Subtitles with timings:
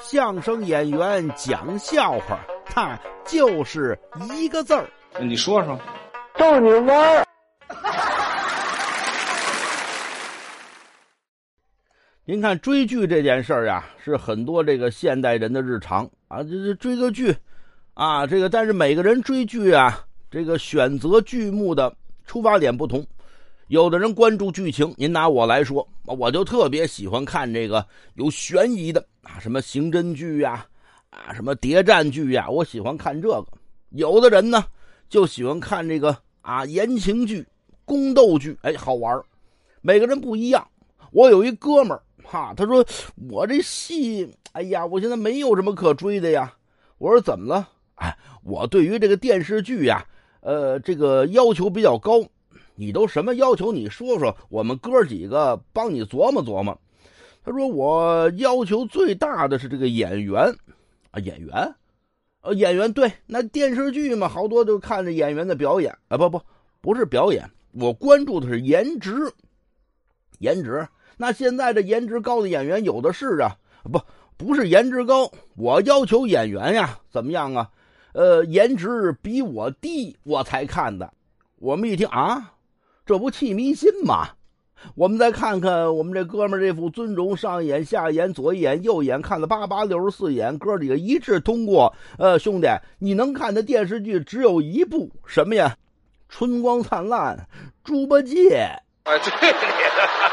[0.00, 3.98] 相声演员讲笑话，他就是
[4.32, 4.88] 一个字儿。
[5.20, 5.78] 你说说，
[6.36, 7.26] 逗你玩儿。
[12.24, 17.36] 您看追剧这件事儿呀，是很多这个现代人的日常啊，这这追个剧，
[17.94, 23.06] 啊，这个但是每个人追剧啊，这个选择剧目的出发点不同。
[23.68, 30.66] 有的人关注剧情，您拿我来说，我就特别喜欢看这个有悬疑的啊，什么刑侦剧呀，
[31.10, 33.44] 啊，什么谍战剧呀，我喜欢看这个。
[33.90, 34.64] 有的人呢，
[35.08, 37.46] 就喜欢看这个啊言情剧、
[37.84, 39.22] 宫斗剧，哎，好玩
[39.80, 40.66] 每个人不一样。
[41.12, 42.84] 我有一哥们儿，哈，他说
[43.30, 46.52] 我这戏，哎呀，我现在没有什么可追的呀。
[46.98, 47.68] 我说怎么了？
[47.96, 50.04] 哎，我对于这个电视剧呀，
[50.40, 52.20] 呃，这个要求比较高。
[52.74, 53.72] 你都什么要求？
[53.72, 56.78] 你说说，我们哥几个帮你琢磨琢磨。
[57.44, 60.40] 他说：“我要求最大的是这个演员
[61.10, 61.74] 啊，演员，
[62.42, 66.40] 呃，演员对，那电视剧嘛，好多都看着演员的表演啊，不不，
[66.80, 69.12] 不是表演，我关注的是颜值，
[70.38, 70.86] 颜值。
[71.16, 73.56] 那现在这颜值高的演员有的是啊，
[73.90, 74.00] 不，
[74.36, 77.68] 不是颜值高，我要求演员呀，怎么样啊？
[78.12, 81.12] 呃，颜值比我低，我才看的。
[81.56, 82.52] 我们一听啊。”
[83.04, 84.28] 这不气迷心吗？
[84.96, 91.94] 我们再看看我们这哥们这副尊容，上眼、下眼、左眼、右眼，看了八八六十四眼，哥几个一致通过。
[92.18, 92.66] 呃，兄弟，
[92.98, 95.76] 你能看的电视剧只有一部，什么呀？
[96.28, 97.46] 春光灿烂，
[97.84, 98.56] 猪八戒。
[99.04, 100.31] 哎，对。